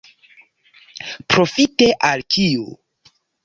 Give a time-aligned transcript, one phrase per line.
[1.33, 2.69] Profite al kiu?